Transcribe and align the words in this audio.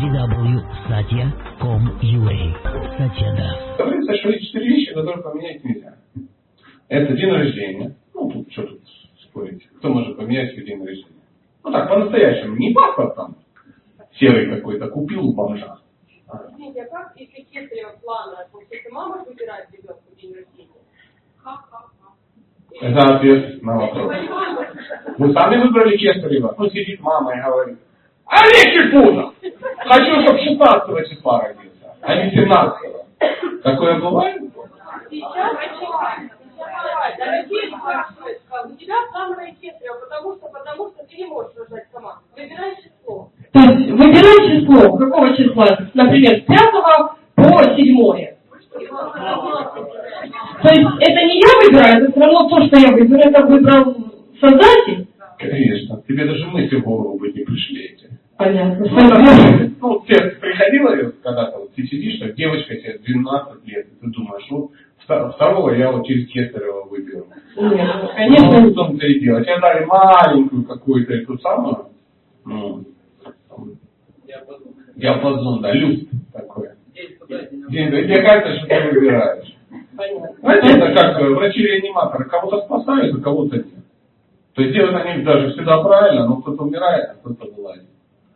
www.satya.com.ua 0.00 1.36
Сатья 2.96 3.76
Говорится, 3.76 4.16
что 4.16 4.30
есть 4.30 4.46
четыре 4.46 4.66
вещи, 4.68 4.94
которые 4.94 5.22
поменять 5.22 5.62
нельзя. 5.62 5.94
Это 6.88 7.12
день 7.12 7.30
рождения. 7.30 7.94
Ну, 8.14 8.30
тут 8.30 8.50
что 8.50 8.62
тут 8.62 8.80
спорить? 9.24 9.68
Кто 9.76 9.90
может 9.90 10.16
поменять 10.16 10.52
свой 10.54 10.64
день 10.64 10.82
рождения? 10.82 11.20
Ну 11.62 11.70
так, 11.70 11.90
по-настоящему. 11.90 12.56
Не 12.56 12.72
паспорт 12.72 13.14
там 13.14 13.36
серый 14.18 14.56
какой-то 14.56 14.88
купил 14.88 15.26
у 15.26 15.34
бомжа. 15.34 15.76
Извините, 16.52 16.82
а 16.84 16.86
как, 16.86 17.12
если 17.16 17.42
кесарева 17.42 17.92
плана, 18.02 18.46
получается, 18.50 18.88
мама 18.92 19.22
выбирает 19.24 19.68
ребенку 19.70 20.02
день 20.16 20.32
рождения? 20.34 20.80
Ха-ха-ха. 21.42 21.90
Это 22.80 23.16
ответ 23.16 23.62
на 23.62 23.76
вопрос. 23.76 24.14
Вы 25.18 25.32
сами 25.34 25.62
выбрали 25.62 25.96
Кесарева. 25.98 26.54
Ну, 26.56 26.70
сидит 26.70 27.00
мама 27.00 27.34
и 27.34 27.42
говорит, 27.42 27.78
Олег 28.30 28.92
Якутов! 28.92 29.34
Хочу, 29.86 30.22
чтобы 30.22 30.38
16 30.38 31.10
числа 31.10 31.40
родился, 31.40 31.94
а 32.02 32.14
не 32.14 32.30
17 32.30 33.62
Такое 33.62 33.98
бывает? 33.98 34.42
Сейчас 35.10 35.52
бывает. 35.80 36.30
Дорогие 37.18 37.68
спрашивают, 37.68 38.38
у 38.66 38.76
тебя 38.76 38.94
самая 39.12 39.52
кесарева, 39.60 39.98
потому 40.00 40.36
что, 40.36 40.48
потому 40.48 40.90
что 40.90 41.04
ты 41.06 41.16
не 41.16 41.26
можешь 41.26 41.52
рожать 41.56 41.86
сама. 41.92 42.20
Выбирай 42.36 42.76
число. 42.76 43.30
То 43.52 43.60
есть 43.60 43.90
выбирай 43.90 44.60
число, 44.60 44.96
какого 44.96 45.36
числа? 45.36 45.66
Например, 45.94 46.40
с 46.40 46.44
5 46.44 46.58
по 47.34 47.64
7. 47.74 48.30
То 50.62 50.68
есть 50.68 50.88
это 51.00 51.24
не 51.24 51.40
я 51.40 51.52
выбираю, 51.64 52.04
это 52.04 52.12
все 52.12 52.20
равно 52.20 52.48
то, 52.48 52.66
что 52.66 52.78
я 52.78 52.92
выберу, 52.92 53.20
это 53.20 53.42
выбрал 53.46 53.96
создатель. 54.40 55.08
Конечно. 55.38 56.02
Тебе 56.06 56.26
даже 56.26 56.46
мысли 56.46 56.76
в 56.76 56.84
голову 56.84 57.18
быть 57.18 57.34
не 57.34 57.44
пришли 57.44 57.86
эти. 57.86 58.09
Понятно. 58.40 58.86
Ну, 59.82 60.02
тебе 60.08 60.30
приходило 60.40 61.12
когда-то, 61.22 61.58
вот 61.58 61.74
ты 61.74 61.86
сидишь, 61.86 62.16
что 62.16 62.32
девочка 62.32 62.74
тебе 62.74 62.98
12 62.98 63.66
лет, 63.66 63.86
и 63.86 63.96
ты 64.00 64.10
думаешь, 64.10 64.46
ну, 64.50 64.70
второго 65.04 65.72
я 65.74 65.92
вот 65.92 66.06
через 66.06 66.26
Кесарева 66.28 66.84
выберу. 66.84 67.26
Нет, 67.56 67.90
Ну, 68.00 68.08
конечно. 68.14 68.60
в 68.60 68.74
том-то 68.74 69.06
и 69.06 69.20
дело. 69.20 69.42
Тебе 69.44 69.60
дали 69.60 69.84
маленькую 69.84 70.64
какую-то 70.64 71.12
эту 71.12 71.38
самую, 71.38 71.88
ну, 72.46 72.84
диапазон, 74.96 75.60
да, 75.60 75.72
люст 75.72 76.08
такой. 76.32 76.68
День, 77.68 77.90
да, 77.90 78.02
тебе 78.02 78.22
кажется, 78.22 78.56
что 78.58 78.66
ты 78.68 78.90
выбираешь. 78.90 79.56
Понятно. 79.96 80.36
Знаете, 80.40 80.68
это 80.78 80.94
как 80.94 81.20
э, 81.20 81.28
врачи-реаниматоры, 81.28 82.24
кого-то 82.24 82.62
спасают, 82.62 83.18
а 83.18 83.20
кого-то 83.20 83.56
нет. 83.56 83.66
То 84.54 84.62
есть 84.62 84.74
делают 84.74 84.96
они 84.96 85.22
даже 85.24 85.52
всегда 85.52 85.82
правильно, 85.82 86.26
но 86.26 86.36
кто-то 86.40 86.64
умирает, 86.64 87.10
а 87.10 87.14
кто-то 87.14 87.52
вылазит. 87.54 87.89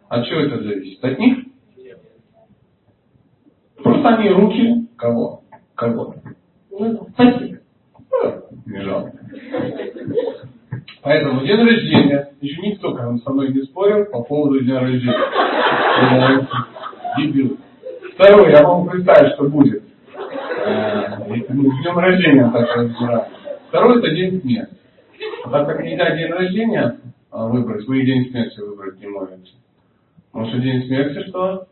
От 0.08 0.26
чего 0.26 0.40
это 0.40 0.62
зависит? 0.62 1.04
От 1.04 1.18
них? 1.18 1.38
Просто 3.82 4.08
они 4.08 4.30
руки 4.30 4.88
кого? 4.96 5.42
Кого? 5.74 6.14
Ну 6.70 6.92
да, 6.92 7.00
Спасибо. 7.12 7.58
Ну, 8.10 8.42
Не 8.66 8.80
жалко. 8.82 9.12
Поэтому 11.02 11.40
день 11.42 11.60
рождения, 11.60 12.32
еще 12.40 12.62
никто 12.62 12.94
ко- 12.94 13.18
со 13.18 13.30
мной 13.30 13.52
не 13.52 13.62
спорил 13.62 14.06
по 14.06 14.22
поводу 14.22 14.60
дня 14.64 14.80
рождения. 14.80 16.48
Дебил. 17.18 17.58
Второе, 18.14 18.50
я 18.52 18.62
могу 18.62 18.88
представить, 18.90 19.34
что 19.34 19.44
будет. 19.44 19.82
Э, 20.66 21.18
с 21.18 21.46
днем 21.48 21.98
рождения 21.98 22.50
так 22.50 22.74
разбираем. 22.76 23.24
Второй 23.68 23.98
это 23.98 24.10
день 24.14 24.40
смерти. 24.40 24.74
А 25.44 25.50
так 25.50 25.66
как 25.66 25.84
нельзя 25.84 26.16
день 26.16 26.30
рождения 26.32 26.96
а, 27.30 27.48
выбрать, 27.48 27.86
вы 27.86 28.00
и 28.00 28.06
день 28.06 28.30
смерти 28.30 28.60
выбрать 28.60 28.98
не 29.00 29.06
можете. 29.08 29.50
Потому 30.34 30.50
что 30.50 30.58
день 30.58 30.82
смерти 30.88 31.28
что? 31.28 31.68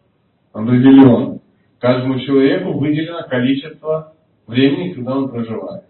Определен. 0.53 1.41
Каждому 1.81 2.21
человеку 2.21 2.79
выделено 2.79 3.27
количество 3.29 4.15
времени, 4.47 4.93
когда 4.93 5.17
он 5.17 5.29
проживает. 5.31 5.85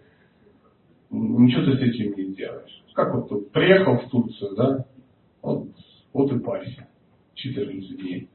Ничего 1.11 1.65
ты 1.65 1.77
с 1.77 1.81
этим 1.81 2.15
не 2.17 2.31
сделаешь. 2.31 2.83
Как 2.95 3.13
вот 3.13 3.29
тут 3.29 3.51
приехал 3.51 3.99
в 3.99 4.09
Турцию, 4.09 4.55
да? 4.55 4.85
Вот, 5.43 5.67
вот 6.13 6.31
и 6.31 6.39
парься. 6.39 6.87
14 7.35 7.95
дней. 7.95 8.27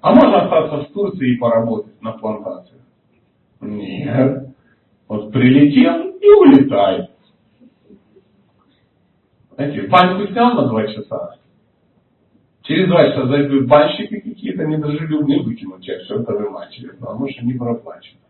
А 0.00 0.14
можно 0.14 0.42
остаться 0.42 0.88
в 0.88 0.92
Турции 0.92 1.34
и 1.34 1.38
поработать 1.38 2.00
на 2.00 2.12
плантациях? 2.12 2.82
Нет. 3.60 4.54
Вот 5.08 5.32
прилетел 5.32 6.10
и 6.16 6.28
улетай. 6.28 7.08
Знаете, 9.56 9.88
баньку 9.88 10.32
снял 10.32 10.54
на 10.54 10.68
два 10.68 10.86
часа. 10.86 11.39
Через 12.70 12.86
два 12.86 13.04
часа 13.04 13.26
зайдут 13.26 13.66
банщики 13.66 14.20
какие-то 14.20 14.64
недружелюбные, 14.64 15.42
выкинут 15.42 15.80
тебя, 15.82 15.98
все 16.04 16.20
это 16.20 16.32
вымачивают, 16.34 17.00
потому 17.00 17.28
что 17.28 17.44
не 17.44 17.54
проплачено. 17.54 18.20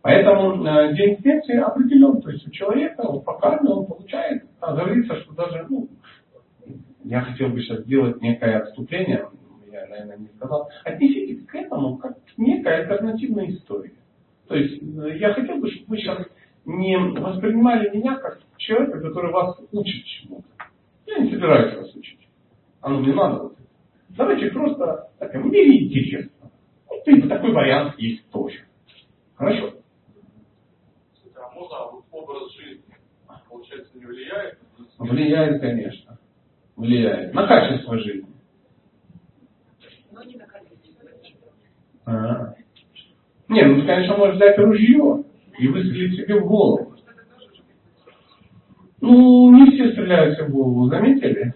Поэтому 0.00 0.64
э, 0.64 0.94
день 0.94 1.18
смерти 1.18 1.50
определен. 1.56 2.20
То 2.20 2.30
есть 2.30 2.46
у 2.46 2.52
человека, 2.52 3.02
вот 3.02 3.24
по 3.24 3.36
карме 3.36 3.68
он 3.68 3.86
получает, 3.86 4.44
а 4.60 4.76
говорится, 4.76 5.16
что 5.16 5.34
даже, 5.34 5.66
ну, 5.68 5.88
я 7.02 7.22
хотел 7.22 7.48
бы 7.48 7.60
сейчас 7.60 7.80
сделать 7.80 8.22
некое 8.22 8.58
отступление, 8.58 9.26
я, 9.72 9.86
наверное, 9.88 10.18
не 10.18 10.28
сказал. 10.36 10.68
Отнеситесь 10.84 11.44
к 11.46 11.54
этому 11.56 11.96
как 11.96 12.16
к 12.16 12.38
некой 12.38 12.82
альтернативной 12.82 13.56
истории. 13.56 13.94
То 14.46 14.54
есть 14.54 14.80
э, 14.80 15.18
я 15.18 15.34
хотел 15.34 15.56
бы, 15.56 15.68
чтобы 15.68 15.86
вы 15.88 15.96
сейчас 15.96 16.24
не 16.64 16.96
воспринимали 16.96 17.90
меня 17.90 18.18
как 18.18 18.38
человека, 18.56 19.00
который 19.00 19.32
вас 19.32 19.58
учит 19.72 20.04
чему-то. 20.04 20.44
Я 21.06 21.18
не 21.18 21.32
собираюсь 21.32 21.76
вас. 21.76 21.87
Оно 22.80 23.00
мне 23.00 23.14
надо 23.14 23.42
вот 23.42 23.52
это. 23.52 23.62
Давайте 24.10 24.50
просто, 24.50 25.10
так, 25.18 25.34
мне 25.34 25.84
интересно. 25.84 26.50
Вот 26.88 27.06
и 27.06 27.22
такой 27.22 27.52
вариант 27.52 27.98
есть 27.98 28.28
тоже. 28.30 28.58
Хорошо? 29.34 29.74
А 31.36 31.54
можно 31.54 31.76
а 31.76 31.90
вот 31.90 32.04
образ 32.10 32.52
жизни, 32.54 32.94
получается, 33.48 33.96
не 33.96 34.04
влияет? 34.04 34.58
Влияет, 34.98 35.60
конечно. 35.60 36.18
Влияет. 36.76 37.34
На 37.34 37.46
качество 37.46 37.98
жизни. 37.98 38.28
Но 40.12 40.22
не 40.24 40.36
на 40.36 40.46
количество. 40.46 41.08
А. 42.06 42.54
Не, 43.48 43.64
ну 43.64 43.80
ты, 43.80 43.86
конечно, 43.86 44.16
можешь 44.16 44.36
взять 44.36 44.58
ружье 44.58 45.24
и 45.58 45.68
выстрелить 45.68 46.20
себе 46.20 46.40
в 46.40 46.46
голову. 46.46 46.94
Ну, 49.00 49.50
не 49.52 49.70
все 49.72 49.92
стреляют 49.92 50.36
себе 50.36 50.46
в 50.46 50.50
голову, 50.50 50.88
заметили? 50.88 51.54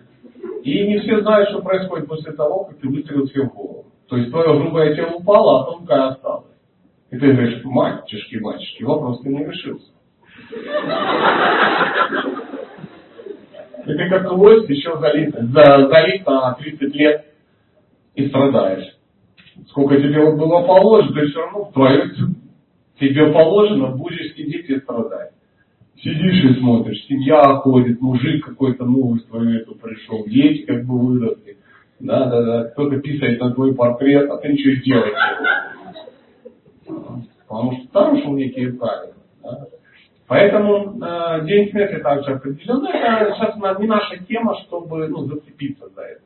И 0.62 0.86
не 0.86 1.00
все 1.00 1.20
знают, 1.20 1.48
что 1.48 1.60
происходит 1.60 2.06
после 2.06 2.32
того, 2.32 2.64
как 2.64 2.78
ты 2.78 2.88
выстрелил 2.88 3.26
себе 3.26 3.42
в 3.42 3.54
голову. 3.54 3.86
То 4.08 4.16
есть 4.16 4.30
твое 4.30 4.58
грубое 4.58 4.94
тело 4.94 5.16
упало, 5.16 5.62
а 5.62 5.64
тонкое 5.64 6.08
осталось. 6.08 6.52
И 7.10 7.18
ты 7.18 7.32
говоришь, 7.32 7.64
матюшки, 7.64 8.36
батюшки, 8.36 8.84
вопрос 8.84 9.20
ты 9.22 9.28
не 9.28 9.44
решился. 9.44 9.90
И 13.84 13.92
ты 13.92 14.08
как 14.08 14.30
лось 14.32 14.68
еще 14.68 14.96
залит, 14.98 15.34
за, 15.34 15.88
залит 15.88 16.26
на 16.26 16.54
30 16.54 16.94
лет 16.94 17.26
и 18.14 18.28
страдаешь. 18.28 18.96
Сколько 19.68 19.96
тебе 19.96 20.30
было 20.32 20.62
положено, 20.64 21.12
ты 21.12 21.26
все 21.26 21.40
равно 21.40 21.70
твое 21.72 22.10
тебе 23.00 23.32
положено, 23.32 23.88
будешь 23.88 24.34
сидеть 24.34 24.70
и 24.70 24.78
страдать. 24.78 25.31
Сидишь 25.96 26.44
и 26.44 26.60
смотришь, 26.60 27.04
семья 27.06 27.42
ходит, 27.56 28.00
мужик 28.00 28.44
какой-то 28.44 28.84
новый 28.84 29.20
в 29.20 29.26
твою 29.26 29.60
эту 29.60 29.74
пришел, 29.76 30.24
дети 30.26 30.62
как 30.66 30.84
бы 30.84 30.98
выросли. 30.98 31.58
Да, 32.00 32.26
да, 32.26 32.42
да. 32.42 32.64
Кто-то 32.70 32.98
писает 33.00 33.40
на 33.40 33.52
твой 33.54 33.74
портрет, 33.74 34.28
а 34.28 34.38
ты 34.38 34.48
ничего 34.52 34.72
не 34.84 34.94
можешь. 34.94 35.14
Потому 37.46 37.72
что 37.72 38.00
нарушил 38.00 38.34
некие 38.34 38.72
правила. 38.72 39.14
Да? 39.42 39.66
Поэтому 40.26 40.98
э, 41.00 41.44
день 41.46 41.70
смерти 41.70 42.02
также 42.02 42.32
определен. 42.32 42.86
Это 42.86 43.34
сейчас 43.34 43.78
не 43.78 43.86
наша 43.86 44.16
тема, 44.24 44.56
чтобы 44.62 45.06
ну, 45.08 45.26
зацепиться 45.26 45.88
за 45.94 46.02
это. 46.02 46.22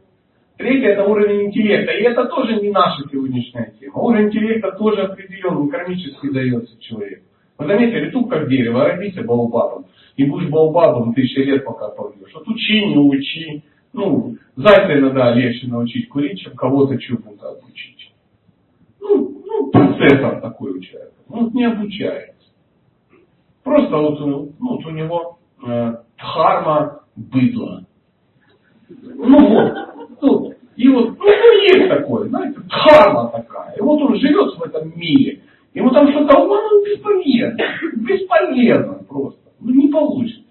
Третье 0.56 0.90
это 0.90 1.04
уровень 1.04 1.46
интеллекта. 1.46 1.92
И 1.92 2.02
это 2.04 2.24
тоже 2.26 2.60
не 2.60 2.70
наша 2.70 3.02
сегодняшняя 3.10 3.74
тема. 3.78 3.98
Уровень 3.98 4.28
интеллекта 4.28 4.72
тоже 4.72 5.02
определен, 5.02 5.56
он 5.56 5.68
кармически 5.68 6.30
дается 6.30 6.80
человеку. 6.80 7.24
Вы 7.58 7.66
заметили, 7.66 8.10
тут 8.10 8.28
как 8.30 8.48
дерево, 8.48 8.84
родися 8.84 9.22
баобабом. 9.22 9.86
И 10.16 10.24
будешь 10.24 10.48
баобабом 10.50 11.14
тысячи 11.14 11.38
лет, 11.38 11.64
пока 11.64 11.88
пойдешь. 11.88 12.32
Вот 12.34 12.48
учи, 12.48 12.84
не 12.86 12.98
учи. 12.98 13.62
Ну, 13.92 14.36
зайца 14.56 14.98
иногда 14.98 15.32
легче 15.32 15.66
научить 15.68 16.08
курить, 16.08 16.40
чем 16.40 16.54
кого-то 16.54 16.98
чему-то 16.98 17.48
обучить. 17.48 18.12
Ну, 19.00 19.42
ну, 19.44 19.70
процессор 19.70 20.40
такой 20.40 20.72
у 20.72 20.80
человека. 20.80 21.12
Он 21.28 21.44
вот 21.44 21.54
не 21.54 21.64
обучается. 21.64 22.34
Просто 23.64 23.96
вот, 23.96 24.20
ну, 24.20 24.52
вот 24.60 24.84
у 24.84 24.90
него 24.90 25.38
э, 25.66 25.94
дхарма 26.18 27.00
быдло. 27.16 27.84
Ну 28.88 29.48
вот. 29.48 29.74
Ну, 30.20 30.54
и 30.76 30.88
вот, 30.88 31.18
ну, 31.18 31.24
ну, 31.24 31.62
есть 31.62 31.88
такое, 31.88 32.28
знаете, 32.28 32.60
дхарма 32.60 33.30
такая. 33.30 33.74
И 33.76 33.80
вот 33.80 34.00
он 34.02 34.16
живет 34.16 34.56
в 34.56 34.62
этом 34.62 34.92
мире. 34.96 35.40
Ему 35.74 35.90
там 35.90 36.10
что-то 36.10 36.38
он 36.38 36.84
бесполезно. 36.84 37.58
Бесполезно 38.56 39.04
просто. 39.08 39.40
Ну, 39.60 39.74
не 39.74 39.88
получится. 39.88 40.42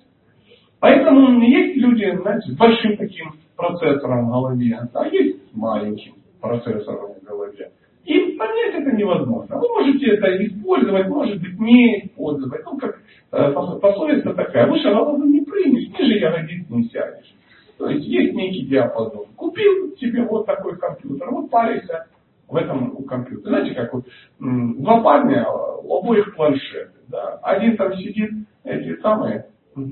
Поэтому 0.80 1.42
есть 1.42 1.78
люди, 1.78 2.16
знаете, 2.22 2.52
с 2.52 2.56
большим 2.56 2.98
таким 2.98 3.34
процессором 3.56 4.28
в 4.28 4.32
голове, 4.32 4.80
а 4.94 5.08
есть 5.08 5.52
с 5.52 5.56
маленьким 5.56 6.14
процессором 6.40 7.14
в 7.20 7.26
голове. 7.26 7.72
И 8.04 8.38
понять 8.38 8.76
это 8.76 8.96
невозможно. 8.96 9.58
Вы 9.58 9.68
можете 9.70 10.12
это 10.12 10.46
использовать, 10.46 11.08
может 11.08 11.42
быть, 11.42 11.60
не 11.60 12.06
использовать. 12.06 12.64
Ну, 12.66 12.78
как 12.78 13.00
э, 13.32 13.52
пословица 13.52 14.34
такая, 14.34 14.68
выше 14.70 14.90
головы 14.90 15.28
не 15.28 15.42
прыгнешь, 15.42 15.90
ниже 15.98 16.20
ягодиц 16.20 16.70
не 16.70 16.84
сядешь. 16.90 17.34
То 17.80 17.90
есть 17.90 18.06
есть 18.06 18.36
некий 18.36 18.66
диапазон. 18.68 19.26
Купил 19.36 19.96
себе 20.00 20.24
вот 20.24 20.46
такой 20.46 20.78
компьютер, 20.78 21.32
вот 21.32 21.50
паришься 21.50 22.06
в 22.48 22.56
этом 22.56 23.04
компьютере. 23.06 23.50
Знаете, 23.50 23.76
как 23.76 23.94
вот 23.94 24.06
два 24.40 25.02
парня, 25.02 25.46
у 25.50 25.98
обоих 25.98 26.36
планшеты. 26.36 26.92
Да? 27.08 27.40
Один 27.44 27.78
там 27.78 27.94
сидит, 27.96 28.32
эти 28.64 29.00
самые 29.02 29.48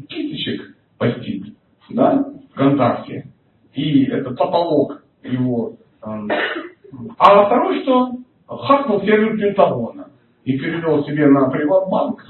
кисточек 0.08 0.76
постит, 0.98 1.56
да, 1.90 2.26
ВКонтакте. 2.52 3.28
И 3.74 4.06
это 4.06 4.32
потолок 4.32 5.04
его. 5.24 5.74
А 6.02 7.46
второй 7.46 7.82
что? 7.84 8.12
Хакнул 8.48 9.02
сервер 9.02 9.38
Пентагона 9.38 10.10
и 10.44 10.58
перевел 10.58 11.04
себе 11.06 11.28
на 11.28 11.50
Приватбанк 11.50 12.22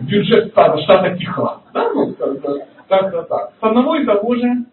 бюджет 0.00 0.50
штата, 0.52 0.78
штата 0.82 1.16
Техас. 1.16 1.60
Да, 1.72 1.92
ну, 1.92 2.14
как-то 2.14 3.22
так. 3.22 3.52
С 3.60 3.62
одного 3.62 3.96
и 3.96 4.04
того 4.04 4.34
же 4.36 4.64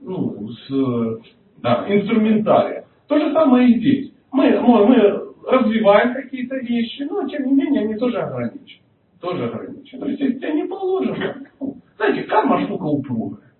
ну, 0.00 0.48
с 0.48 1.18
да, 1.64 1.86
инструментария. 1.88 2.84
То 3.08 3.18
же 3.18 3.32
самое 3.32 3.70
и 3.70 3.78
здесь. 3.78 4.12
Мы, 4.30 4.50
мы, 4.60 4.86
мы 4.86 5.34
развиваем 5.46 6.12
какие-то 6.12 6.56
вещи, 6.56 7.04
но 7.04 7.26
тем 7.26 7.46
не 7.46 7.52
менее 7.52 7.84
они 7.84 7.94
тоже 7.94 8.18
ограничены. 8.18 8.82
Тоже 9.18 9.46
ограничены. 9.46 10.00
То 10.00 10.08
есть 10.08 10.20
если 10.20 10.38
тебе 10.38 10.52
не 10.52 10.64
положено, 10.64 11.36
ну, 11.58 11.78
знаете, 11.96 12.24
карма 12.24 12.66
штука 12.66 12.84
упругая. 12.84 13.50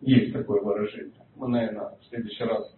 Есть 0.00 0.32
такое 0.32 0.62
выражение. 0.62 1.12
Мы, 1.36 1.48
наверное, 1.48 1.90
в 2.00 2.08
следующий 2.08 2.44
раз 2.44 2.74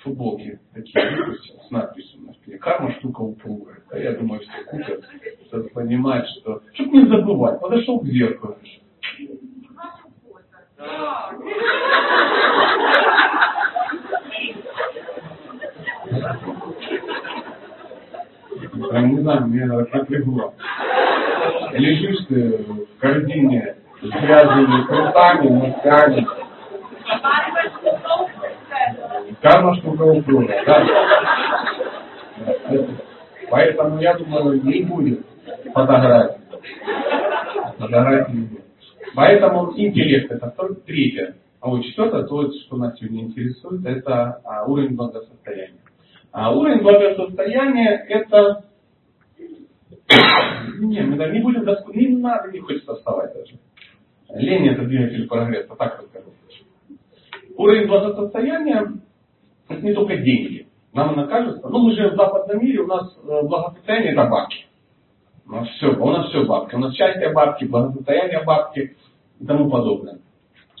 футболки 0.00 0.60
такие 0.74 1.10
выпустим 1.16 1.60
с 1.66 1.70
надписью 1.70 2.20
на 2.20 2.34
спине. 2.34 2.58
Карма 2.58 2.92
штука 2.98 3.22
упругая. 3.22 3.78
Да, 3.90 3.98
я 3.98 4.12
думаю, 4.12 4.42
все 4.42 4.64
купят, 4.70 5.02
чтобы 5.46 5.68
понимать, 5.70 6.26
что... 6.40 6.60
Чтобы 6.74 6.90
не 6.90 7.06
забывать. 7.06 7.58
Подошел 7.58 8.00
к 8.00 8.06
зеркалу. 8.06 8.56
Прям 18.88 19.14
не 19.14 19.20
знаю, 19.20 19.46
мне 19.46 19.64
напрягло. 19.66 20.54
Лежишь 21.72 22.26
ты 22.28 22.64
в 22.64 23.00
корзине 23.00 23.76
с 24.00 24.08
грязными 24.08 24.84
крутами, 24.86 25.48
носками. 25.48 26.26
Карма 29.40 29.76
штука 29.76 30.02
упругая, 30.02 30.64
да? 30.64 30.86
Поэтому 33.50 34.00
я 34.00 34.14
думаю, 34.14 34.62
не 34.62 34.82
будет 34.82 35.26
фотографий. 35.72 36.40
Фотографий 37.78 38.32
не 38.32 38.46
будет. 38.46 38.64
Поэтому 39.14 39.72
интеллект 39.76 40.30
это 40.30 40.52
третье. 40.86 41.34
А 41.60 41.68
вот 41.68 41.84
четвертое, 41.84 42.24
то, 42.24 42.50
что 42.52 42.76
нас 42.76 42.98
сегодня 42.98 43.24
интересует, 43.24 43.84
это 43.84 44.40
а, 44.44 44.64
уровень 44.64 44.96
благосостояния. 44.96 45.80
А 46.32 46.52
уровень 46.54 46.82
благосостояния 46.82 48.04
это... 48.08 48.64
Не, 50.78 51.02
мы 51.02 51.16
не 51.30 51.40
будем 51.40 51.64
доску, 51.64 51.92
не 51.92 52.08
надо, 52.08 52.50
не 52.50 52.58
хочется 52.60 52.94
вставать 52.96 53.32
даже. 53.34 53.58
Лень 54.34 54.68
это 54.68 54.82
двигатель 54.82 55.28
прогресса, 55.28 55.74
так 55.76 56.00
расскажу. 56.00 56.30
Уровень 57.56 57.86
благосостояния 57.86 58.92
это 59.68 59.82
не 59.82 59.92
только 59.92 60.16
деньги. 60.16 60.66
Нам 60.92 61.10
она 61.10 61.26
кажется, 61.26 61.68
ну 61.68 61.78
мы 61.78 61.94
живем 61.94 62.14
в 62.14 62.16
западном 62.16 62.64
мире, 62.64 62.80
у 62.80 62.86
нас 62.86 63.16
э, 63.22 63.42
благосостояние 63.42 64.12
это 64.12 64.24
бабки. 64.24 64.66
У 65.46 65.52
нас 65.52 65.68
все, 65.68 65.94
у 65.94 66.10
нас 66.10 66.28
все 66.28 66.44
бабки. 66.44 66.74
У 66.74 66.78
нас 66.78 66.94
счастье 66.94 67.32
бабки, 67.32 67.64
благосостояние 67.64 68.42
бабки 68.44 68.96
и 69.38 69.46
тому 69.46 69.70
подобное. 69.70 70.18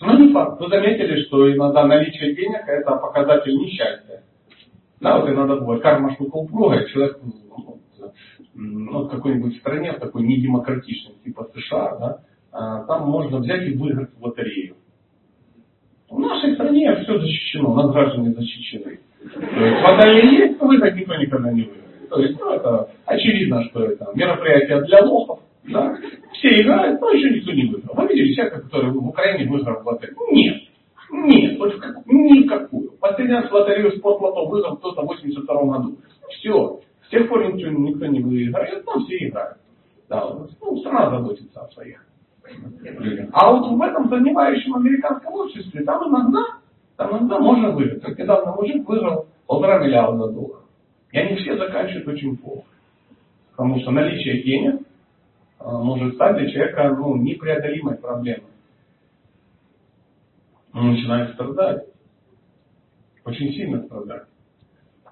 Но 0.00 0.18
не 0.18 0.32
факт. 0.32 0.60
Вы 0.60 0.68
заметили, 0.68 1.22
что 1.24 1.52
иногда 1.52 1.86
наличие 1.86 2.34
денег 2.34 2.62
это 2.66 2.96
показатель 2.96 3.56
несчастья. 3.56 4.22
Да, 5.00 5.18
вот 5.18 5.28
иногда 5.28 5.56
бывает 5.56 5.82
карма 5.82 6.14
штука 6.14 6.36
упругая, 6.36 6.86
человек 6.86 7.20
ну, 8.60 9.04
в 9.04 9.08
какой-нибудь 9.08 9.56
стране, 9.58 9.92
в 9.92 10.00
такой 10.00 10.22
недемократичной, 10.22 11.14
типа 11.24 11.48
США, 11.54 11.96
да, 11.96 12.18
а, 12.52 12.84
там 12.84 13.08
можно 13.08 13.38
взять 13.38 13.66
и 13.66 13.74
выиграть 13.74 14.10
в 14.18 14.24
лотерею. 14.24 14.76
В 16.10 16.18
нашей 16.18 16.54
стране 16.54 16.94
все 17.02 17.18
защищено, 17.18 17.74
нас 17.74 17.92
граждане 17.92 18.32
защищены. 18.34 19.00
То 19.20 19.64
есть 19.64 19.82
лотерея 19.82 20.48
есть, 20.48 20.60
выиграть 20.60 20.96
никто 20.96 21.14
никогда 21.14 21.52
не 21.52 21.62
выиграет. 21.62 22.08
То 22.10 22.20
есть, 22.20 22.38
ну, 22.38 22.50
это 22.50 22.90
очевидно, 23.06 23.64
что 23.64 23.84
это 23.84 24.10
мероприятие 24.14 24.82
для 24.82 25.04
лохов, 25.04 25.40
да? 25.64 25.96
Все 26.32 26.60
играют, 26.60 27.00
но 27.00 27.10
еще 27.10 27.30
никто 27.30 27.52
не 27.52 27.66
выиграл. 27.66 27.94
Вы 27.94 28.08
видели 28.08 28.34
человека, 28.34 28.62
который 28.62 28.90
в 28.90 29.06
Украине 29.06 29.48
выиграл 29.48 29.82
в 29.82 29.86
лотерею? 29.86 30.16
Нет. 30.32 30.62
Нет, 31.12 31.58
вот 31.58 31.74
как, 31.80 32.06
никакую. 32.06 32.92
Последний 33.00 33.34
раз 33.34 33.48
в 33.48 33.54
лотерею 33.54 33.92
спортлото 33.92 34.48
выиграл 34.48 34.76
кто-то 34.76 35.02
в 35.02 35.06
82 35.06 35.64
году. 35.64 35.98
Все. 36.30 36.80
Тех 37.10 37.28
пор 37.28 37.44
никто, 37.44 37.68
никто 37.70 38.06
не 38.06 38.20
выиграет, 38.20 38.86
но 38.86 39.04
все 39.04 39.28
играют. 39.28 39.58
Да, 40.08 40.32
ну, 40.60 40.76
страна 40.78 41.10
заботится 41.10 41.60
о 41.60 41.68
своих 41.68 42.04
людях. 42.82 43.28
А 43.32 43.52
вот 43.52 43.76
в 43.76 43.82
этом 43.82 44.08
занимающем 44.08 44.74
американском 44.76 45.34
обществе, 45.34 45.82
там 45.84 46.08
иногда, 46.08 46.58
там 46.96 47.10
иногда 47.18 47.38
можно 47.40 47.72
выиграть. 47.72 48.02
Как 48.02 48.18
недавно 48.18 48.52
мужик 48.52 48.88
выиграл 48.88 49.26
полтора 49.46 49.84
миллиарда 49.84 50.28
долларов. 50.28 50.64
И 51.10 51.18
они 51.18 51.36
все 51.36 51.56
заканчивают 51.56 52.06
очень 52.06 52.36
плохо. 52.36 52.68
Потому 53.50 53.80
что 53.80 53.90
наличие 53.90 54.42
денег 54.44 54.82
а, 55.58 55.78
может 55.82 56.14
стать 56.14 56.36
для 56.36 56.50
человека 56.50 56.96
ну, 56.96 57.16
непреодолимой 57.16 57.96
проблемой. 57.96 58.44
Он 60.72 60.92
начинает 60.92 61.34
страдать. 61.34 61.86
Очень 63.24 63.52
сильно 63.52 63.82
страдать. 63.82 64.29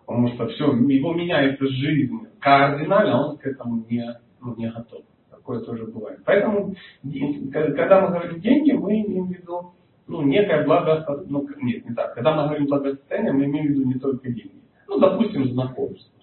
Потому 0.08 0.28
что 0.28 0.48
все, 0.48 0.72
его 0.72 1.12
меняется 1.12 1.68
жизнь 1.68 2.28
кардинально, 2.40 3.12
а 3.12 3.28
он 3.28 3.36
к 3.36 3.44
этому 3.44 3.84
не, 3.90 4.02
ну, 4.40 4.56
не 4.56 4.70
готов. 4.70 5.02
Такое 5.30 5.60
тоже 5.60 5.84
бывает. 5.84 6.20
Поэтому, 6.24 6.74
когда 7.52 8.00
мы 8.00 8.08
говорим 8.16 8.40
деньги, 8.40 8.72
мы 8.72 9.02
имеем 9.02 9.26
в 9.26 9.30
виду 9.30 9.74
ну, 10.06 10.22
некое 10.22 10.64
благосостояние. 10.64 11.26
Ну, 11.28 11.46
нет, 11.60 11.86
не 11.86 11.94
так. 11.94 12.14
Когда 12.14 12.34
мы 12.34 12.44
говорим 12.44 12.68
благосостояние, 12.68 13.34
мы 13.34 13.44
имеем 13.44 13.66
в 13.66 13.68
виду 13.68 13.84
не 13.84 13.94
только 13.98 14.30
деньги. 14.30 14.62
Ну, 14.88 14.98
допустим, 14.98 15.44
знакомство. 15.52 16.22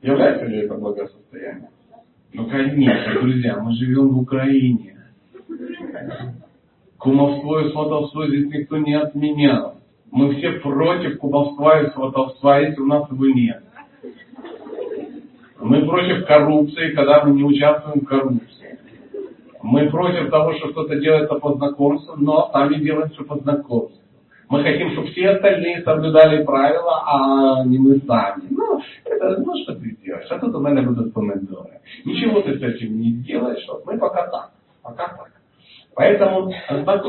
Является 0.00 0.44
ли 0.44 0.58
это 0.58 0.74
благосостояние? 0.76 1.70
Ну, 2.32 2.48
конечно, 2.48 3.20
друзья, 3.20 3.58
мы 3.58 3.72
живем 3.72 4.10
в 4.10 4.20
Украине. 4.20 4.96
Кумовство 6.96 7.66
и 7.66 7.72
сватовство 7.72 8.28
здесь 8.28 8.46
никто 8.46 8.76
не 8.76 8.94
отменял. 8.94 9.77
Мы 10.10 10.34
все 10.36 10.52
против 10.60 11.18
кумовства 11.18 11.82
и 11.82 11.90
сватовства, 11.90 12.60
если 12.60 12.80
у 12.80 12.86
нас 12.86 13.10
его 13.10 13.26
нет. 13.26 13.62
Мы 15.60 15.84
против 15.86 16.26
коррупции, 16.26 16.92
когда 16.92 17.24
мы 17.24 17.34
не 17.34 17.44
участвуем 17.44 18.00
в 18.00 18.04
коррупции. 18.04 18.78
Мы 19.62 19.90
против 19.90 20.30
того, 20.30 20.54
что 20.54 20.68
кто-то 20.68 20.98
делается 20.98 21.34
по 21.34 21.54
знакомству, 21.54 22.14
но 22.16 22.48
сами 22.52 22.76
делаем 22.76 23.10
все 23.10 23.24
по 23.24 23.36
знакомству. 23.36 23.98
Мы 24.48 24.62
хотим, 24.62 24.92
чтобы 24.92 25.08
все 25.08 25.30
остальные 25.30 25.82
соблюдали 25.82 26.42
правила, 26.42 27.02
а 27.06 27.64
не 27.66 27.78
мы 27.78 27.98
сами. 28.06 28.44
Ну, 28.48 28.80
это, 29.04 29.36
ну 29.40 29.52
что 29.62 29.74
ты 29.74 29.94
делаешь? 30.02 30.26
А 30.30 30.38
тут 30.38 30.54
у 30.54 30.60
меня 30.60 30.82
будут 30.82 31.12
помидоры. 31.12 31.80
Ничего 32.06 32.40
ты 32.40 32.58
с 32.58 32.62
этим 32.62 32.98
не 32.98 33.10
сделаешь. 33.10 33.66
Вот 33.68 33.84
мы 33.84 33.98
пока 33.98 34.26
так. 34.28 34.52
Пока 34.82 35.08
так. 35.08 35.32
Поэтому 35.94 36.50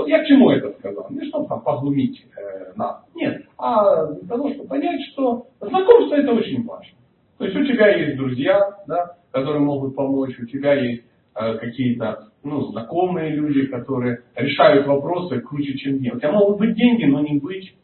я 0.08 0.24
к 0.24 0.27
чему 0.27 0.50
это 0.50 0.74
сказал? 0.79 1.08
Не 1.12 1.29
чтобы 1.29 1.48
там 1.48 1.62
поглумить 1.62 2.25
э, 2.36 2.59
нас. 2.79 3.05
Нет. 3.13 3.43
А 3.57 4.07
для 4.07 4.27
того, 4.27 4.50
чтобы 4.53 4.69
понять, 4.69 5.01
что 5.12 5.48
знакомство 5.59 6.15
это 6.15 6.31
очень 6.31 6.65
важно. 6.65 6.98
То 7.38 7.45
есть 7.45 7.55
у 7.55 7.65
тебя 7.65 7.95
есть 7.95 8.17
друзья, 8.17 8.59
да, 8.88 9.17
которые 9.31 9.59
могут 9.59 9.95
помочь, 9.95 10.38
у 10.39 10.45
тебя 10.45 10.74
есть 10.74 11.03
э, 11.36 11.57
какие-то 11.57 12.29
ну, 12.43 12.62
знакомые 12.71 13.31
люди, 13.36 13.67
которые 13.67 14.24
решают 14.36 14.88
вопросы 14.88 15.39
круче, 15.41 15.77
чем 15.77 15.98
я. 15.98 16.13
У 16.13 16.17
тебя 16.17 16.31
могут 16.31 16.57
быть 16.57 16.75
деньги, 16.75 17.05
но 17.05 17.21
не 17.21 17.39
быть 17.39 17.75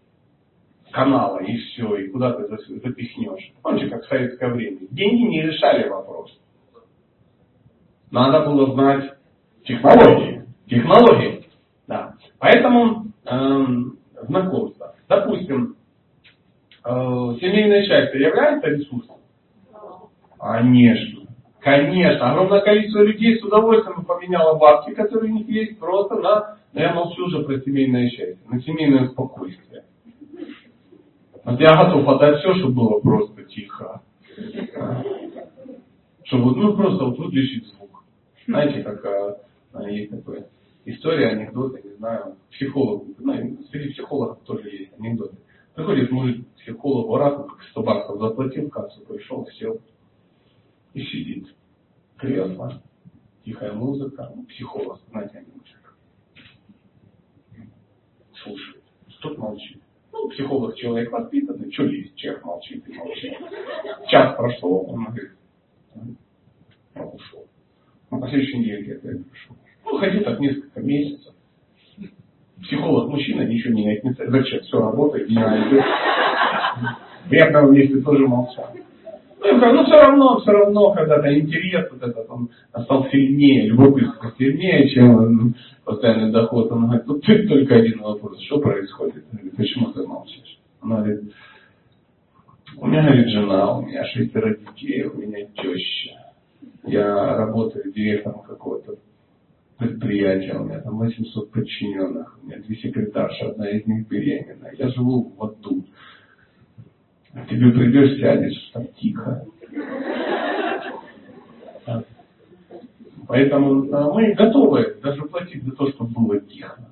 канала, 0.91 1.39
и 1.39 1.57
все, 1.57 1.95
и 1.97 2.07
куда 2.07 2.33
ты 2.33 2.47
запихнешь. 2.47 3.51
Помните, 3.61 3.89
как 3.89 4.03
в 4.03 4.07
советское 4.07 4.49
время. 4.53 4.79
Деньги 4.91 5.23
не 5.23 5.41
решали 5.41 5.89
вопрос. 5.89 6.31
Надо 8.11 8.45
было 8.45 8.73
знать 8.73 9.13
технологии. 9.65 10.43
Технологии. 10.67 11.45
Да. 11.87 12.13
Поэтому 12.39 13.07
эм, 13.25 13.97
знакомство. 14.21 14.74
Допустим, 15.07 15.75
э, 16.83 16.89
семейное 16.89 17.85
счастье 17.85 18.21
является 18.21 18.67
ресурсом? 18.67 19.15
Конечно. 20.39 21.21
Конечно, 21.59 22.31
огромное 22.31 22.61
количество 22.61 23.01
людей 23.01 23.39
с 23.39 23.43
удовольствием 23.43 24.05
поменяло 24.05 24.55
бабки, 24.57 24.93
которые 24.93 25.31
у 25.31 25.35
них 25.35 25.47
есть, 25.49 25.79
просто 25.79 26.15
на, 26.15 26.57
но 26.73 26.79
я 26.79 26.93
молчу 26.93 27.25
уже 27.25 27.43
про 27.43 27.59
семейное 27.59 28.07
счастье, 28.09 28.37
на 28.47 28.61
семейное 28.61 29.07
спокойствие. 29.07 29.83
Вот 31.43 31.59
я 31.59 31.75
готов 31.75 32.07
отдать 32.07 32.39
все, 32.39 32.53
чтобы 32.55 32.73
было 32.73 32.99
просто 32.99 33.43
тихо. 33.45 34.01
Чтобы, 36.25 36.55
ну, 36.55 36.75
просто 36.75 37.05
вот 37.05 37.17
выключить 37.17 37.67
звук. 37.67 38.03
Знаете, 38.47 38.83
как 38.83 39.03
а, 39.73 39.89
есть 39.89 40.11
такое 40.11 40.45
история, 40.85 41.29
анекдоты, 41.29 41.81
не 41.83 41.95
знаю, 41.95 42.37
психолог, 42.51 43.03
ну, 43.19 43.63
среди 43.71 43.93
психологов 43.93 44.43
тоже 44.43 44.69
есть 44.69 44.93
анекдоты. 44.97 45.37
Приходит 45.73 46.11
мужик 46.11 46.47
психологу, 46.55 47.17
раз, 47.17 47.35
как 47.35 47.61
100 47.71 47.83
баксов 47.83 48.19
заплатил, 48.19 48.69
кассу 48.69 49.01
пришел, 49.05 49.45
сел 49.59 49.81
и 50.93 51.03
сидит. 51.03 51.53
Кресло, 52.17 52.81
тихая 53.43 53.73
музыка, 53.73 54.31
ну, 54.33 54.45
психолог, 54.45 55.01
знаете, 55.09 55.39
они 55.39 55.47
слушает. 58.43 58.83
Тот 59.21 59.37
молчит. 59.39 59.81
Ну, 60.11 60.29
психолог 60.29 60.75
человек 60.75 61.11
воспитанный, 61.11 61.71
что 61.73 61.83
есть, 61.85 62.15
человек 62.15 62.45
молчит 62.45 62.87
и 62.87 62.93
молчит. 62.93 63.33
Час 64.07 64.37
прошел, 64.37 64.85
он 64.87 65.05
говорит, 65.05 65.31
ушел. 66.93 67.47
На 68.11 68.19
последующей 68.19 68.59
неделе 68.59 68.93
я 68.93 68.99
пришел. 68.99 69.55
Ну, 69.85 69.97
ходил 69.97 70.23
так 70.23 70.39
несколько 70.39 70.81
месяцев. 70.81 71.33
Психолог 72.61 73.09
мужчина, 73.09 73.41
ничего 73.41 73.73
не 73.73 73.81
меняет. 73.81 74.03
Зачем? 74.17 74.61
Все 74.61 74.79
работает, 74.79 75.29
не 75.29 75.35
найдет. 75.35 75.83
Я 77.29 77.51
там 77.51 77.67
вместе 77.67 78.01
тоже 78.01 78.27
молчал. 78.27 78.69
Ну, 79.39 79.73
ну 79.73 79.85
все 79.85 80.01
равно, 80.01 80.39
все 80.39 80.51
равно, 80.51 80.91
когда-то 80.93 81.39
интерес 81.39 81.87
вот 81.91 82.01
этот, 82.01 82.29
он 82.29 82.49
стал 82.83 83.07
сильнее, 83.11 83.67
любопытство 83.67 84.33
сильнее, 84.37 84.89
чем 84.89 85.55
постоянный 85.83 86.31
доход. 86.31 86.71
Он 86.71 86.85
говорит, 86.85 87.05
ну 87.05 87.19
ты 87.19 87.47
только 87.47 87.75
один 87.75 88.01
вопрос, 88.01 88.41
что 88.43 88.59
происходит? 88.59 89.23
говорит, 89.31 89.55
почему 89.55 89.91
ты 89.91 90.05
молчишь? 90.05 90.59
Она 90.81 90.97
говорит, 90.97 91.31
у 92.77 92.87
меня, 92.87 93.03
говорит, 93.03 93.29
жена, 93.29 93.77
у 93.77 93.85
меня 93.85 94.03
шестеро 94.05 94.55
детей, 94.55 95.03
у 95.03 95.17
меня 95.17 95.45
теща. 95.55 96.25
Я 96.83 97.37
работаю 97.37 97.91
директором 97.91 98.41
какого-то 98.41 98.74
предприятия, 99.87 100.55
у 100.55 100.65
меня 100.65 100.79
там 100.81 100.97
800 100.97 101.51
подчиненных, 101.51 102.39
у 102.41 102.47
меня 102.47 102.59
две 102.59 102.75
секретарши, 102.75 103.45
одна 103.45 103.69
из 103.69 103.85
них 103.85 104.07
беременна. 104.07 104.69
Я 104.77 104.89
живу 104.89 105.33
в 105.35 105.43
аду. 105.43 105.85
А 107.33 107.45
тебе 107.45 107.71
придешь, 107.71 108.19
сядешь, 108.19 108.69
там 108.73 108.87
тихо. 108.99 109.45
Поэтому 113.27 113.91
а, 113.93 114.13
мы 114.13 114.33
готовы 114.33 114.97
даже 115.01 115.23
платить 115.23 115.63
за 115.63 115.71
то, 115.71 115.89
чтобы 115.91 116.11
было 116.11 116.39
тихо. 116.39 116.89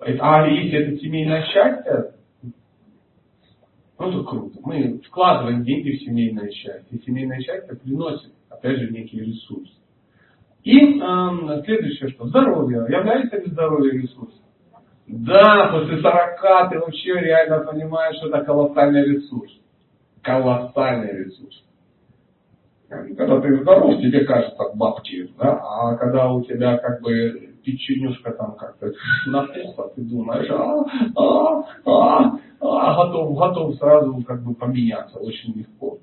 А 0.00 0.46
если 0.48 0.78
это 0.78 0.98
семейное 0.98 1.44
счастье, 1.46 2.14
ну 3.98 4.08
это 4.08 4.24
круто. 4.24 4.58
Мы 4.64 4.98
вкладываем 5.06 5.64
деньги 5.64 5.92
в 5.92 6.00
семейное 6.00 6.50
счастье. 6.50 6.98
И 6.98 7.02
семейное 7.04 7.40
счастье 7.40 7.76
приносит, 7.76 8.32
опять 8.50 8.78
же, 8.78 8.90
некий 8.90 9.20
ресурс. 9.20 9.70
И 10.64 10.98
э, 10.98 11.62
следующее, 11.64 12.08
что 12.10 12.26
здоровье. 12.26 12.86
Является 12.88 13.36
ли 13.36 13.50
здоровье 13.50 14.00
ресурсом? 14.00 14.44
Да, 15.06 15.68
после 15.70 16.00
40 16.00 16.70
ты 16.70 16.78
вообще 16.78 17.12
реально 17.20 17.60
понимаешь, 17.60 18.16
что 18.16 18.28
это 18.28 18.42
колоссальный 18.44 19.04
ресурс. 19.04 19.52
Колоссальный 20.22 21.24
ресурс. 21.24 21.62
Когда 22.88 23.40
ты 23.40 23.60
здоров, 23.60 24.00
тебе 24.00 24.24
кажется 24.24 24.62
бабки, 24.74 25.30
да? 25.38 25.60
а 25.62 25.96
когда 25.96 26.30
у 26.30 26.42
тебя 26.42 26.78
как 26.78 27.02
бы 27.02 27.54
печенюшка 27.62 28.32
там 28.32 28.56
как-то 28.56 28.92
напухла, 29.26 29.90
ты 29.94 30.02
думаешь, 30.02 30.48
а, 30.50 30.84
а, 31.16 31.64
а, 31.84 32.38
а, 32.60 33.04
готов, 33.04 33.36
готов 33.36 33.74
сразу 33.76 34.22
как 34.26 34.42
бы 34.42 34.54
поменяться 34.54 35.18
очень 35.18 35.54
легко. 35.54 35.98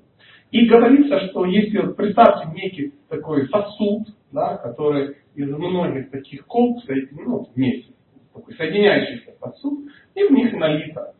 И 0.50 0.66
говорится, 0.66 1.28
что 1.28 1.46
если, 1.46 1.80
представьте, 1.92 2.48
некий 2.54 2.94
такой 3.08 3.48
сосуд, 3.48 4.08
да, 4.32 4.56
который 4.56 5.16
из 5.34 5.48
многих 5.48 6.10
таких 6.10 6.46
колб 6.46 6.78
ну, 7.12 7.48
вместе, 7.54 7.92
такой 8.32 8.54
соединяющийся 8.54 9.34
сосуд, 9.40 9.88
и 10.14 10.24
в 10.24 10.30
них 10.32 10.52
налито, 10.54 11.14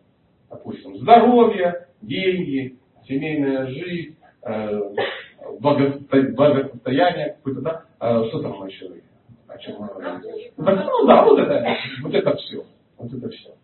допустим, 0.51 0.97
здоровье, 0.99 1.89
деньги, 2.01 2.79
семейная 3.07 3.67
жизнь, 3.67 4.17
э, 4.43 4.81
благосостояние 5.61 7.37
какое-то, 7.37 7.61
да, 7.61 7.85
э, 8.01 8.29
что 8.29 8.43
там 8.43 8.67
еще, 8.67 8.91
о 9.49 9.59
чем 9.59 9.77
мы 9.81 9.87
говорим? 9.89 10.23
Ну 10.57 11.07
да, 11.07 11.25
вот 11.25 11.39
это, 11.39 11.77
вот 12.03 12.15
это 12.15 12.37
все, 12.37 12.65
вот 12.99 13.13
это 13.13 13.29
все. 13.31 13.55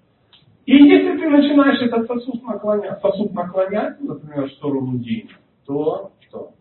И 0.66 0.76
если 0.76 1.16
ты 1.16 1.30
начинаешь 1.30 1.80
этот 1.80 2.06
сосуд 2.06 2.42
наклонять, 2.42 3.00
сосуд 3.00 3.32
наклонять, 3.32 3.98
например, 4.00 4.50
в 4.50 4.52
сторону 4.52 4.98
денег, 4.98 5.30
то 5.64 6.12
что? 6.28 6.52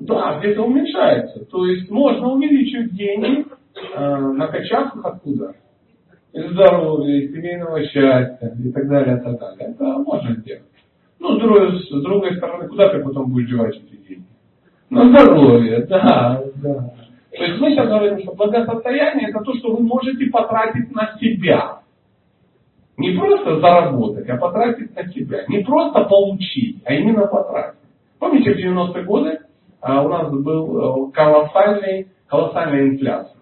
Да, 0.00 0.38
где-то 0.38 0.62
уменьшается. 0.62 1.44
То 1.46 1.66
есть 1.66 1.90
можно 1.90 2.28
увеличивать 2.32 2.94
деньги, 2.94 3.46
э, 3.94 4.18
накачав 4.18 4.94
их 4.94 5.04
откуда? 5.04 5.54
Из 6.32 6.50
здоровья, 6.52 7.16
из 7.16 7.32
семейного 7.32 7.82
счастья 7.84 8.54
и 8.62 8.72
так 8.72 8.88
далее, 8.88 9.16
и 9.16 9.20
так 9.20 9.38
далее. 9.38 9.74
Это 9.74 9.84
можно 9.84 10.34
сделать. 10.34 10.62
Ну, 11.18 11.36
с 11.36 11.40
другой, 11.40 11.80
с 11.80 12.02
другой 12.02 12.36
стороны, 12.36 12.68
куда 12.68 12.90
ты 12.90 13.02
потом 13.02 13.32
будешь 13.32 13.48
девать 13.48 13.74
эти 13.76 13.96
деньги? 14.06 14.24
На 14.90 15.08
здоровье, 15.08 15.86
да, 15.86 16.42
да. 16.56 16.90
То 17.36 17.44
есть 17.44 17.60
мы 17.60 17.70
сейчас 17.70 17.88
говорим, 17.88 18.20
что 18.20 18.34
благосостояние 18.34 19.30
это 19.30 19.40
то, 19.40 19.54
что 19.54 19.74
вы 19.74 19.82
можете 19.82 20.26
потратить 20.26 20.94
на 20.94 21.16
себя. 21.18 21.80
Не 22.98 23.10
просто 23.16 23.60
заработать, 23.60 24.28
а 24.28 24.36
потратить 24.36 24.94
на 24.94 25.06
себя. 25.08 25.44
Не 25.48 25.58
просто 25.64 26.04
получить, 26.04 26.82
а 26.84 26.94
именно 26.94 27.26
потратить. 27.26 27.78
Помните, 28.18 28.54
в 28.54 28.58
90-е 28.58 29.04
годы 29.04 29.38
у 30.04 30.08
нас 30.08 30.32
был 30.32 31.08
э, 31.08 31.12
колоссальный, 31.12 32.08
колоссальная 32.26 32.88
инфляция. 32.88 33.36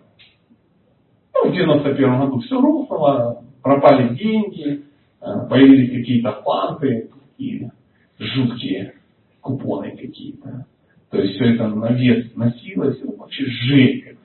Ну, 1.35 1.49
в 1.49 1.53
91 1.53 2.21
году 2.21 2.41
все 2.41 2.61
рухнуло, 2.61 3.45
пропали 3.63 4.15
деньги, 4.15 4.85
э, 5.21 5.27
появились 5.49 5.91
какие-то 5.91 6.43
фанты, 6.43 7.11
такие 7.31 7.73
жуткие 8.19 8.95
купоны 9.41 9.97
какие-то. 9.97 10.67
То 11.11 11.19
есть 11.19 11.35
все 11.35 11.55
это 11.55 11.69
на 11.69 11.93
вес 11.93 12.35
носилось, 12.35 13.01
ну, 13.03 13.17
вообще 13.17 13.45
жесть. 13.47 14.19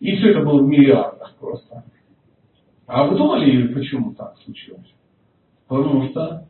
И 0.00 0.16
все 0.16 0.30
это 0.30 0.40
было 0.40 0.62
в 0.62 0.68
миллиардах 0.68 1.34
просто. 1.38 1.84
А 2.86 3.06
вы 3.06 3.16
думали, 3.16 3.72
почему 3.72 4.14
так 4.14 4.36
случилось? 4.44 4.94
Потому 5.66 6.08
что 6.10 6.46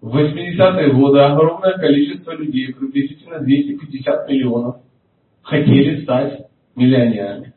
в 0.00 0.16
80-е 0.16 0.92
годы 0.92 1.18
огромное 1.20 1.74
количество 1.74 2.32
людей, 2.32 2.72
приблизительно 2.72 3.40
250 3.40 4.28
миллионов, 4.28 4.76
хотели 5.42 6.02
стать 6.02 6.46
миллионерами. 6.76 7.52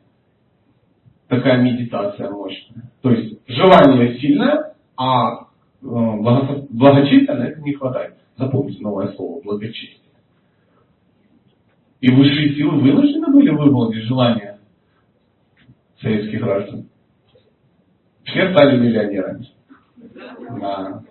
Такая 1.28 1.62
медитация 1.62 2.30
мощная. 2.30 2.90
То 3.00 3.10
есть 3.10 3.38
желание 3.46 4.18
сильное, 4.18 4.74
а 4.96 5.42
э, 5.42 5.44
благочестие 5.82 7.24
это 7.24 7.60
не 7.60 7.74
хватает. 7.74 8.16
Запомните 8.36 8.82
новое 8.82 9.12
слово 9.12 9.40
благочестие. 9.42 9.98
И 12.00 12.10
высшие 12.10 12.56
силы 12.56 12.80
вынуждены 12.80 13.28
были 13.28 13.50
выполнить 13.50 14.02
желание 14.04 14.58
советских 16.00 16.40
граждан. 16.40 16.88
Все 18.24 18.52
стали 18.52 18.78
миллионерами. 18.78 19.46
Да. 20.60 21.02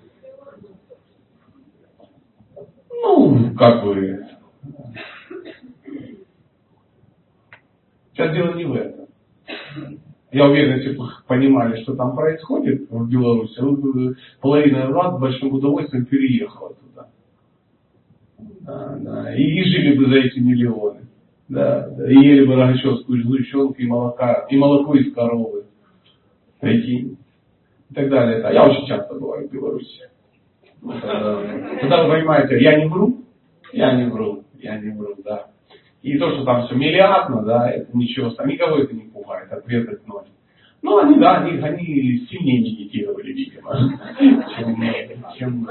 Ну, 3.02 3.54
как 3.56 3.84
бы... 3.84 4.26
Сейчас 8.14 8.34
дело 8.34 8.54
не 8.56 8.66
в 8.66 8.74
этом. 8.74 9.08
Я 10.32 10.46
уверен, 10.46 10.78
если 10.78 10.96
бы 10.96 11.06
понимали, 11.28 11.82
что 11.82 11.96
там 11.96 12.16
происходит 12.16 12.90
в 12.90 13.10
Беларуси, 13.10 14.16
половина 14.40 14.90
вас 14.92 15.18
с 15.18 15.20
большим 15.20 15.54
удовольствием 15.54 16.06
переехала 16.06 16.74
туда. 16.76 17.08
Да, 18.62 18.98
да. 19.00 19.36
И, 19.36 19.42
и 19.44 19.64
жили 19.64 19.98
бы 19.98 20.06
за 20.10 20.20
эти 20.20 20.40
миллионы. 20.40 21.02
Да, 21.50 21.90
да. 21.90 22.10
И 22.10 22.16
ели 22.16 22.46
бы 22.46 22.56
рогачевскую 22.56 23.24
сгущенку 23.24 23.74
и 23.74 23.86
молока, 23.86 24.46
и 24.50 24.56
молоко 24.56 24.96
из 24.96 25.14
коровы. 25.14 25.66
Прикинь. 26.62 27.18
И 27.90 27.94
так 27.94 28.10
далее. 28.10 28.42
А 28.44 28.54
я 28.54 28.70
очень 28.70 28.88
часто 28.88 29.16
бываю 29.16 29.50
в 29.50 29.52
Беларуси. 29.52 30.11
Тогда 30.82 32.04
вы 32.04 32.16
понимаете, 32.16 32.60
я 32.62 32.78
не 32.78 32.88
вру, 32.88 33.24
я 33.72 33.94
не 33.94 34.10
вру, 34.10 34.44
я 34.60 34.78
не 34.80 34.92
вру, 34.92 35.16
да. 35.24 35.48
И 36.02 36.18
то, 36.18 36.32
что 36.32 36.44
там 36.44 36.66
все 36.66 36.76
миллиардно, 36.76 37.44
да, 37.44 37.70
это 37.70 37.96
ничего, 37.96 38.30
никого 38.46 38.78
это 38.78 38.94
не 38.94 39.04
пугает, 39.04 39.52
ответ 39.52 39.88
от 39.88 40.08
ноль. 40.08 40.26
Ну, 40.82 40.98
они, 40.98 41.20
да, 41.20 41.38
они, 41.38 41.60
они 41.62 41.86
сильнее 42.30 42.62
медитировали, 42.62 43.34
видимо, 43.34 44.00
чем, 44.58 45.26
чем 45.38 45.68